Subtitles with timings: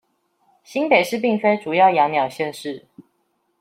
[0.63, 2.87] 新北市並非主要養鳥縣市